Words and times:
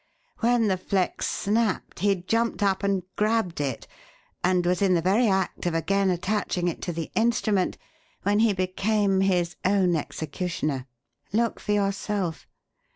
When 0.39 0.67
the 0.67 0.77
flex 0.77 1.27
snapped 1.29 1.99
he 1.99 2.15
jumped 2.15 2.63
up 2.63 2.81
and 2.81 3.03
grabbed 3.17 3.61
it, 3.61 3.85
and 4.43 4.65
was 4.65 4.81
in 4.81 4.95
the 4.95 4.99
very 5.03 5.27
act 5.27 5.67
of 5.67 5.75
again 5.75 6.09
attaching 6.09 6.67
it 6.67 6.81
to 6.81 6.91
the 6.91 7.11
instrument 7.13 7.77
when 8.23 8.39
he 8.39 8.51
became 8.51 9.19
his 9.21 9.57
own 9.63 9.95
executioner. 9.95 10.87
Look 11.33 11.59
for 11.59 11.73
yourself. 11.73 12.47